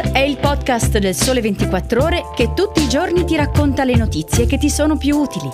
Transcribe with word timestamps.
È 0.00 0.18
il 0.18 0.36
podcast 0.36 0.98
del 0.98 1.14
Sole 1.14 1.40
24 1.40 2.02
Ore 2.02 2.22
che 2.34 2.52
tutti 2.54 2.82
i 2.82 2.88
giorni 2.88 3.24
ti 3.24 3.34
racconta 3.34 3.82
le 3.82 3.96
notizie 3.96 4.44
che 4.44 4.58
ti 4.58 4.68
sono 4.68 4.98
più 4.98 5.16
utili. 5.16 5.48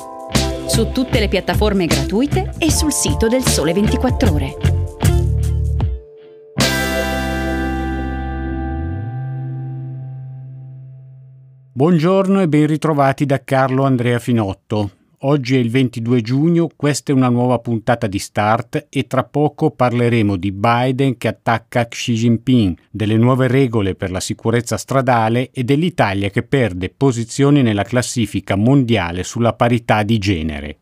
Su 0.66 0.90
tutte 0.90 1.20
le 1.20 1.28
piattaforme 1.28 1.86
gratuite 1.86 2.52
e 2.58 2.70
sul 2.72 2.92
sito 2.92 3.28
del 3.28 3.44
Sole 3.44 3.72
24 3.72 4.32
Ore. 4.32 4.56
Buongiorno 11.72 12.40
e 12.40 12.48
ben 12.48 12.66
ritrovati 12.66 13.24
da 13.24 13.44
Carlo 13.44 13.84
Andrea 13.84 14.18
Finotto. 14.18 15.01
Oggi 15.24 15.54
è 15.54 15.58
il 15.60 15.70
22 15.70 16.20
giugno, 16.20 16.68
questa 16.74 17.12
è 17.12 17.14
una 17.14 17.28
nuova 17.28 17.60
puntata 17.60 18.08
di 18.08 18.18
Start 18.18 18.88
e 18.90 19.06
tra 19.06 19.22
poco 19.22 19.70
parleremo 19.70 20.34
di 20.34 20.50
Biden 20.50 21.16
che 21.16 21.28
attacca 21.28 21.86
Xi 21.86 22.14
Jinping, 22.14 22.76
delle 22.90 23.16
nuove 23.16 23.46
regole 23.46 23.94
per 23.94 24.10
la 24.10 24.18
sicurezza 24.18 24.76
stradale 24.76 25.50
e 25.52 25.62
dell'Italia 25.62 26.28
che 26.28 26.42
perde 26.42 26.90
posizioni 26.90 27.62
nella 27.62 27.84
classifica 27.84 28.56
mondiale 28.56 29.22
sulla 29.22 29.52
parità 29.52 30.02
di 30.02 30.18
genere. 30.18 30.78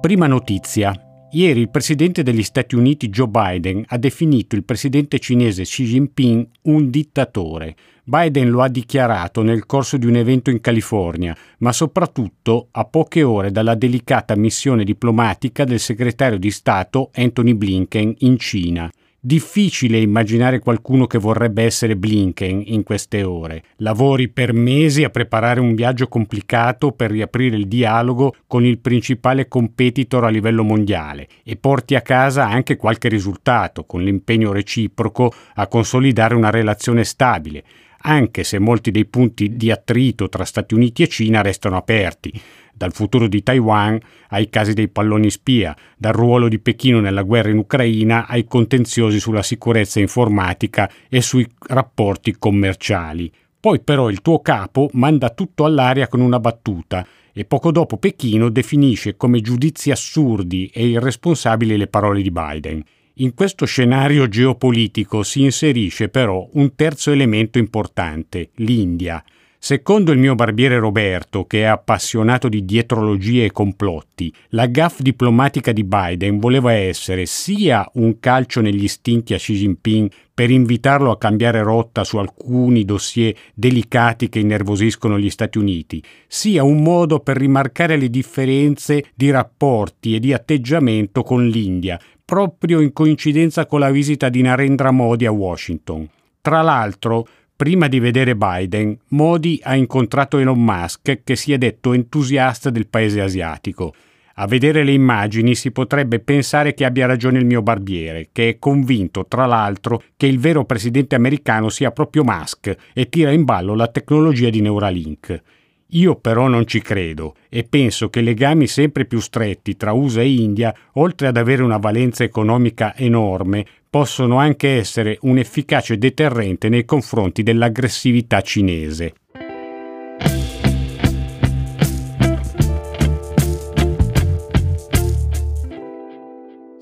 Prima 0.00 0.26
notizia. 0.26 1.00
Ieri 1.30 1.60
il 1.60 1.70
presidente 1.70 2.24
degli 2.24 2.42
Stati 2.42 2.74
Uniti 2.74 3.08
Joe 3.08 3.28
Biden 3.28 3.84
ha 3.86 3.98
definito 3.98 4.56
il 4.56 4.64
presidente 4.64 5.20
cinese 5.20 5.62
Xi 5.62 5.84
Jinping 5.84 6.48
un 6.62 6.90
dittatore. 6.90 7.76
Biden 8.08 8.50
lo 8.50 8.62
ha 8.62 8.68
dichiarato 8.68 9.42
nel 9.42 9.66
corso 9.66 9.96
di 9.96 10.06
un 10.06 10.14
evento 10.14 10.50
in 10.50 10.60
California, 10.60 11.36
ma 11.58 11.72
soprattutto 11.72 12.68
a 12.70 12.84
poche 12.84 13.24
ore 13.24 13.50
dalla 13.50 13.74
delicata 13.74 14.36
missione 14.36 14.84
diplomatica 14.84 15.64
del 15.64 15.80
segretario 15.80 16.38
di 16.38 16.52
Stato 16.52 17.10
Anthony 17.12 17.54
Blinken 17.54 18.14
in 18.18 18.38
Cina. 18.38 18.88
Difficile 19.18 19.98
immaginare 19.98 20.60
qualcuno 20.60 21.08
che 21.08 21.18
vorrebbe 21.18 21.64
essere 21.64 21.96
Blinken 21.96 22.62
in 22.66 22.84
queste 22.84 23.24
ore. 23.24 23.64
Lavori 23.78 24.28
per 24.28 24.52
mesi 24.52 25.02
a 25.02 25.10
preparare 25.10 25.58
un 25.58 25.74
viaggio 25.74 26.06
complicato 26.06 26.92
per 26.92 27.10
riaprire 27.10 27.56
il 27.56 27.66
dialogo 27.66 28.36
con 28.46 28.64
il 28.64 28.78
principale 28.78 29.48
competitor 29.48 30.22
a 30.22 30.28
livello 30.28 30.62
mondiale 30.62 31.26
e 31.42 31.56
porti 31.56 31.96
a 31.96 32.02
casa 32.02 32.46
anche 32.46 32.76
qualche 32.76 33.08
risultato 33.08 33.82
con 33.84 34.04
l'impegno 34.04 34.52
reciproco 34.52 35.32
a 35.54 35.66
consolidare 35.66 36.36
una 36.36 36.50
relazione 36.50 37.02
stabile, 37.02 37.64
anche 38.06 38.44
se 38.44 38.60
molti 38.60 38.92
dei 38.92 39.04
punti 39.04 39.56
di 39.56 39.70
attrito 39.70 40.28
tra 40.28 40.44
Stati 40.44 40.74
Uniti 40.74 41.02
e 41.02 41.08
Cina 41.08 41.42
restano 41.42 41.76
aperti 41.76 42.32
dal 42.72 42.92
futuro 42.92 43.26
di 43.26 43.42
Taiwan 43.42 43.98
ai 44.28 44.48
casi 44.48 44.74
dei 44.74 44.88
palloni 44.88 45.30
spia, 45.30 45.74
dal 45.96 46.12
ruolo 46.12 46.46
di 46.48 46.58
Pechino 46.58 47.00
nella 47.00 47.22
guerra 47.22 47.48
in 47.48 47.58
Ucraina 47.58 48.26
ai 48.26 48.44
contenziosi 48.44 49.18
sulla 49.18 49.42
sicurezza 49.42 49.98
informatica 49.98 50.90
e 51.08 51.22
sui 51.22 51.48
rapporti 51.68 52.36
commerciali. 52.38 53.32
Poi 53.58 53.80
però 53.80 54.10
il 54.10 54.20
tuo 54.20 54.40
capo 54.40 54.88
manda 54.92 55.30
tutto 55.30 55.64
all'aria 55.64 56.06
con 56.06 56.20
una 56.20 56.38
battuta 56.38 57.04
e 57.32 57.44
poco 57.44 57.72
dopo 57.72 57.96
Pechino 57.96 58.50
definisce 58.50 59.16
come 59.16 59.40
giudizi 59.40 59.90
assurdi 59.90 60.70
e 60.72 60.86
irresponsabili 60.86 61.76
le 61.76 61.86
parole 61.86 62.22
di 62.22 62.30
Biden. 62.30 62.84
In 63.18 63.32
questo 63.32 63.64
scenario 63.64 64.28
geopolitico 64.28 65.22
si 65.22 65.40
inserisce 65.40 66.10
però 66.10 66.46
un 66.52 66.74
terzo 66.74 67.10
elemento 67.10 67.56
importante, 67.56 68.50
l'India. 68.56 69.24
Secondo 69.58 70.12
il 70.12 70.18
mio 70.18 70.34
barbiere 70.34 70.78
Roberto, 70.78 71.46
che 71.46 71.60
è 71.60 71.64
appassionato 71.64 72.50
di 72.50 72.66
dietrologie 72.66 73.46
e 73.46 73.52
complotti, 73.52 74.30
la 74.50 74.66
gaff 74.66 75.00
diplomatica 75.00 75.72
di 75.72 75.82
Biden 75.82 76.38
voleva 76.38 76.72
essere 76.72 77.24
sia 77.24 77.88
un 77.94 78.20
calcio 78.20 78.60
negli 78.60 78.86
stinchi 78.86 79.32
a 79.32 79.38
Xi 79.38 79.54
Jinping 79.54 80.10
per 80.34 80.50
invitarlo 80.50 81.10
a 81.10 81.16
cambiare 81.16 81.62
rotta 81.62 82.04
su 82.04 82.18
alcuni 82.18 82.84
dossier 82.84 83.34
delicati 83.54 84.28
che 84.28 84.40
innervosiscono 84.40 85.18
gli 85.18 85.30
Stati 85.30 85.56
Uniti, 85.56 86.02
sia 86.28 86.62
un 86.62 86.82
modo 86.82 87.20
per 87.20 87.38
rimarcare 87.38 87.96
le 87.96 88.10
differenze 88.10 89.06
di 89.14 89.30
rapporti 89.30 90.14
e 90.14 90.20
di 90.20 90.34
atteggiamento 90.34 91.22
con 91.22 91.48
l'India, 91.48 91.98
proprio 92.26 92.80
in 92.80 92.92
coincidenza 92.92 93.64
con 93.64 93.80
la 93.80 93.90
visita 93.90 94.28
di 94.28 94.42
Narendra 94.42 94.90
Modi 94.90 95.24
a 95.24 95.30
Washington. 95.30 96.06
Tra 96.42 96.60
l'altro, 96.60 97.26
Prima 97.56 97.88
di 97.88 98.00
vedere 98.00 98.36
Biden, 98.36 98.98
Modi 99.08 99.58
ha 99.62 99.74
incontrato 99.74 100.36
Elon 100.36 100.62
Musk, 100.62 101.22
che 101.24 101.36
si 101.36 101.54
è 101.54 101.56
detto 101.58 101.94
entusiasta 101.94 102.68
del 102.68 102.86
paese 102.86 103.22
asiatico. 103.22 103.94
A 104.34 104.46
vedere 104.46 104.84
le 104.84 104.92
immagini 104.92 105.54
si 105.54 105.70
potrebbe 105.70 106.20
pensare 106.20 106.74
che 106.74 106.84
abbia 106.84 107.06
ragione 107.06 107.38
il 107.38 107.46
mio 107.46 107.62
barbiere, 107.62 108.28
che 108.30 108.50
è 108.50 108.58
convinto, 108.58 109.24
tra 109.26 109.46
l'altro, 109.46 110.02
che 110.18 110.26
il 110.26 110.38
vero 110.38 110.66
presidente 110.66 111.14
americano 111.14 111.70
sia 111.70 111.92
proprio 111.92 112.24
Musk 112.24 112.76
e 112.92 113.08
tira 113.08 113.30
in 113.30 113.44
ballo 113.44 113.74
la 113.74 113.88
tecnologia 113.88 114.50
di 114.50 114.60
Neuralink. 114.60 115.42
Io 115.90 116.16
però 116.16 116.48
non 116.48 116.66
ci 116.66 116.82
credo 116.82 117.36
e 117.48 117.62
penso 117.62 118.08
che 118.08 118.20
legami 118.20 118.66
sempre 118.66 119.04
più 119.04 119.20
stretti 119.20 119.76
tra 119.76 119.92
USA 119.92 120.20
e 120.20 120.34
India, 120.34 120.74
oltre 120.94 121.28
ad 121.28 121.36
avere 121.36 121.62
una 121.62 121.76
valenza 121.76 122.24
economica 122.24 122.96
enorme, 122.96 123.64
possono 123.88 124.38
anche 124.38 124.76
essere 124.76 125.16
un 125.22 125.38
efficace 125.38 125.96
deterrente 125.96 126.68
nei 126.68 126.84
confronti 126.84 127.42
dell'aggressività 127.42 128.40
cinese. 128.40 129.14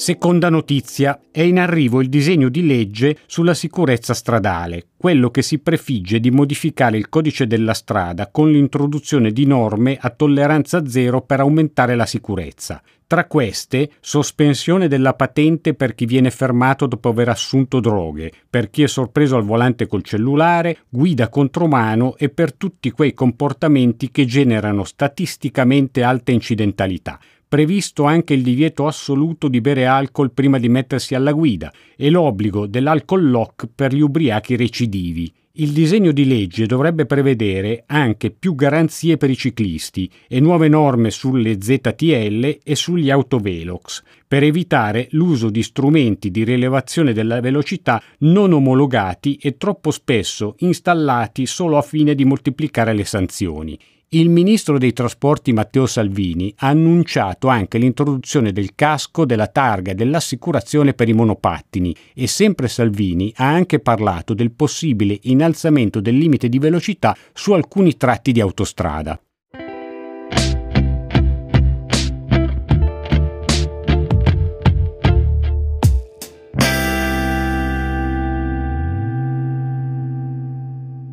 Seconda 0.04 0.50
notizia, 0.50 1.19
è 1.31 1.41
in 1.41 1.59
arrivo 1.59 2.03
il 2.03 2.10
disegno 2.10 2.50
di 2.50 2.66
legge 2.66 3.16
sulla 3.25 3.54
sicurezza 3.54 4.12
stradale, 4.12 4.88
quello 4.98 5.31
che 5.31 5.41
si 5.41 5.60
prefigge 5.60 6.20
di 6.20 6.31
modificare 6.31 6.98
il 6.98 7.09
codice 7.09 7.47
della 7.47 7.72
strada 7.72 8.28
con 8.31 8.50
l'introduzione 8.50 9.31
di 9.31 9.47
norme 9.47 9.97
a 9.98 10.10
tolleranza 10.10 10.87
zero 10.87 11.22
per 11.22 11.41
aumentare 11.41 11.94
la 11.94 12.04
sicurezza. 12.04 12.82
Tra 13.06 13.25
queste, 13.25 13.93
sospensione 14.00 14.88
della 14.88 15.14
patente 15.14 15.72
per 15.72 15.94
chi 15.94 16.04
viene 16.04 16.31
fermato 16.31 16.87
dopo 16.87 17.09
aver 17.09 17.31
assunto 17.31 17.81
droghe, 17.81 18.31
per 18.50 18.69
chi 18.69 18.82
è 18.82 18.88
sorpreso 18.88 19.37
al 19.37 19.44
volante 19.44 19.87
col 19.87 20.03
cellulare, 20.03 20.81
guida 20.91 21.31
contromano 21.31 22.14
e 22.19 22.28
per 22.28 22.53
tutti 22.53 22.91
quei 22.91 23.14
comportamenti 23.14 24.10
che 24.10 24.26
generano 24.26 24.84
statisticamente 24.84 26.03
alta 26.03 26.31
incidentalità 26.31 27.19
previsto 27.54 28.03
anche 28.03 28.34
il 28.34 28.42
divieto 28.42 28.84
assoluto 28.84 29.47
di 29.47 29.60
bere 29.60 29.87
alcol 29.87 30.32
prima 30.32 30.59
di 30.59 30.69
mettersi 30.69 31.15
alla 31.15 31.31
guida 31.31 31.72
e 31.97 32.10
l'obbligo 32.10 32.66
dell'alcol 32.66 33.31
lock 33.31 33.69
per 33.72 33.94
gli 33.94 34.00
ubriachi 34.00 34.56
recidivi. 34.56 35.32
Il 35.53 35.70
disegno 35.70 36.10
di 36.10 36.26
legge 36.26 36.66
dovrebbe 36.66 37.06
prevedere 37.06 37.84
anche 37.87 38.32
più 38.32 38.56
garanzie 38.56 39.16
per 39.19 39.31
i 39.31 39.37
ciclisti 39.37 40.10
e 40.26 40.41
nuove 40.41 40.66
norme 40.66 41.12
sulle 41.12 41.60
ZTL 41.60 42.59
e 42.64 42.75
sugli 42.75 43.09
autovelox, 43.09 44.03
per 44.26 44.43
evitare 44.43 45.06
l'uso 45.10 45.48
di 45.48 45.62
strumenti 45.62 46.32
di 46.32 46.43
rilevazione 46.43 47.12
della 47.12 47.41
velocità 47.41 48.03
non 48.19 48.53
omologati 48.53 49.38
e 49.41 49.56
troppo 49.56 49.93
spesso 49.93 50.56
installati 50.59 51.47
solo 51.47 51.78
a 51.78 51.82
fine 51.82 52.16
di 52.16 52.25
moltiplicare 52.25 52.93
le 52.93 53.04
sanzioni. 53.04 53.78
Il 54.14 54.28
ministro 54.28 54.78
dei 54.78 54.92
trasporti 54.92 55.52
Matteo 55.52 55.86
Salvini 55.86 56.54
ha 56.58 56.69
annunciato 56.69 57.48
anche 57.48 57.78
l'introduzione 57.78 58.52
del 58.52 58.76
casco, 58.76 59.25
della 59.25 59.48
targa 59.48 59.91
e 59.91 59.97
dell'assicurazione 59.97 60.94
per 60.94 61.08
i 61.08 61.12
monopattini 61.12 61.92
e 62.14 62.28
sempre 62.28 62.69
Salvini 62.69 63.32
ha 63.38 63.48
anche 63.48 63.80
parlato 63.80 64.32
del 64.32 64.52
possibile 64.52 65.19
innalzamento 65.22 66.00
del 66.00 66.16
limite 66.16 66.48
di 66.48 66.60
velocità 66.60 67.16
su 67.32 67.54
alcuni 67.54 67.97
tratti 67.97 68.30
di 68.30 68.41
autostrada. 68.41 69.20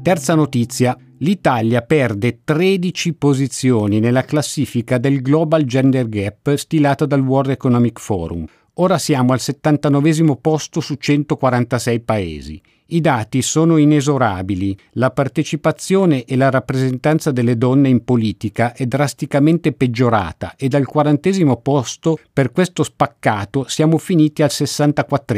Terza 0.03 0.35
notizia, 0.35 0.95
l'Italia 1.21 1.83
perde 1.83 2.41
13 2.43 3.13
posizioni 3.13 3.99
nella 3.99 4.23
classifica 4.23 4.97
del 4.97 5.21
Global 5.21 5.65
Gender 5.65 6.09
Gap 6.09 6.55
stilata 6.55 7.05
dal 7.05 7.21
World 7.21 7.51
Economic 7.51 7.99
Forum. 7.99 8.45
Ora 8.75 8.97
siamo 8.97 9.33
al 9.33 9.41
79 9.41 10.37
posto 10.39 10.79
su 10.79 10.95
146 10.95 11.99
paesi. 11.99 12.61
I 12.93 13.01
dati 13.01 13.41
sono 13.41 13.75
inesorabili. 13.75 14.77
La 14.93 15.11
partecipazione 15.11 16.23
e 16.23 16.37
la 16.37 16.49
rappresentanza 16.49 17.31
delle 17.31 17.57
donne 17.57 17.89
in 17.89 18.05
politica 18.05 18.73
è 18.73 18.85
drasticamente 18.85 19.73
peggiorata 19.73 20.55
e 20.57 20.69
dal 20.69 20.85
quarantesimo 20.85 21.57
posto 21.57 22.17
per 22.31 22.53
questo 22.53 22.83
spaccato 22.83 23.65
siamo 23.67 23.97
finiti 23.97 24.41
al 24.41 24.51
64 24.51 25.37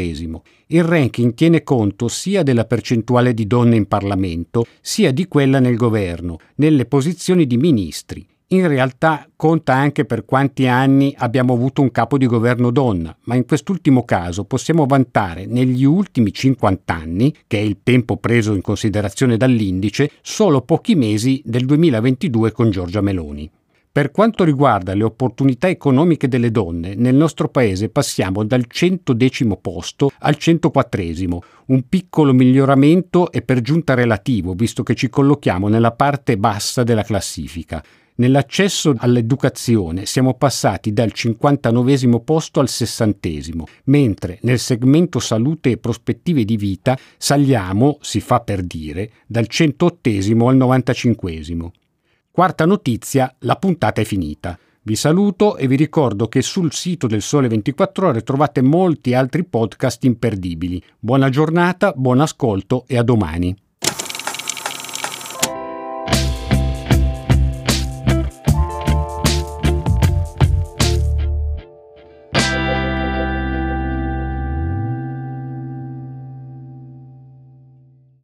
Il 0.67 0.83
ranking 0.83 1.33
tiene 1.33 1.63
conto 1.63 2.07
sia 2.07 2.43
della 2.43 2.65
percentuale 2.65 3.33
di 3.33 3.47
donne 3.47 3.75
in 3.75 3.87
Parlamento, 3.87 4.65
sia 4.79 5.11
di 5.11 5.27
quella 5.27 5.59
nel 5.59 5.75
governo, 5.75 6.37
nelle 6.55 6.85
posizioni 6.85 7.47
di 7.47 7.57
ministri. 7.57 8.27
In 8.53 8.67
realtà 8.67 9.27
conta 9.35 9.73
anche 9.73 10.05
per 10.05 10.25
quanti 10.25 10.67
anni 10.67 11.13
abbiamo 11.17 11.53
avuto 11.53 11.81
un 11.81 11.89
capo 11.89 12.19
di 12.19 12.27
governo 12.27 12.69
donna, 12.69 13.15
ma 13.23 13.35
in 13.35 13.45
quest'ultimo 13.45 14.05
caso 14.05 14.45
possiamo 14.45 14.85
vantare 14.85 15.47
negli 15.47 15.83
ultimi 15.83 16.31
50 16.31 16.93
anni, 16.93 17.35
che 17.47 17.57
è 17.57 17.61
il 17.61 17.79
tempo 17.81 18.17
preso 18.17 18.53
in 18.53 18.61
considerazione 18.61 19.37
dall'indice, 19.37 20.11
solo 20.21 20.61
pochi 20.61 20.93
mesi 20.93 21.41
del 21.43 21.65
2022 21.65 22.51
con 22.51 22.69
Giorgia 22.69 23.01
Meloni. 23.01 23.49
Per 23.91 24.11
quanto 24.11 24.43
riguarda 24.43 24.93
le 24.95 25.03
opportunità 25.03 25.67
economiche 25.67 26.27
delle 26.27 26.49
donne, 26.49 26.95
nel 26.95 27.15
nostro 27.15 27.49
paese 27.49 27.89
passiamo 27.89 28.43
dal 28.43 28.65
110 28.67 29.47
posto 29.61 30.11
al 30.19 30.35
104, 30.35 31.43
un 31.67 31.87
piccolo 31.87 32.33
miglioramento 32.33 33.31
e 33.31 33.41
per 33.41 33.61
giunta 33.61 33.93
relativo, 33.93 34.53
visto 34.53 34.81
che 34.83 34.95
ci 34.95 35.09
collochiamo 35.09 35.67
nella 35.67 35.91
parte 35.91 36.37
bassa 36.37 36.83
della 36.83 37.03
classifica. 37.03 37.83
Nell'accesso 38.15 38.93
all'educazione 38.97 40.05
siamo 40.05 40.35
passati 40.35 40.93
dal 40.93 41.11
59 41.11 42.19
posto 42.19 42.59
al 42.59 42.69
60, 42.69 43.29
mentre 43.85 44.37
nel 44.41 44.59
segmento 44.59 45.19
salute 45.19 45.71
e 45.71 45.77
prospettive 45.77 46.45
di 46.45 46.55
vita 46.55 46.95
saliamo, 47.17 47.97
si 48.01 48.21
fa 48.21 48.39
per 48.41 48.61
dire, 48.61 49.09
dal 49.25 49.47
108 49.47 50.09
al 50.47 50.55
95. 50.55 51.71
Quarta 52.29 52.65
notizia, 52.65 53.33
la 53.39 53.55
puntata 53.55 54.01
è 54.01 54.03
finita. 54.03 54.59
Vi 54.85 54.95
saluto 54.95 55.55
e 55.55 55.65
vi 55.65 55.75
ricordo 55.75 56.27
che 56.27 56.41
sul 56.41 56.71
sito 56.73 57.07
del 57.07 57.21
Sole 57.21 57.47
24 57.47 58.09
ore 58.09 58.21
trovate 58.21 58.61
molti 58.61 59.13
altri 59.13 59.43
podcast 59.43 60.03
imperdibili. 60.03 60.79
Buona 60.99 61.29
giornata, 61.29 61.93
buon 61.95 62.19
ascolto 62.19 62.83
e 62.85 62.97
a 62.97 63.03
domani. 63.03 63.55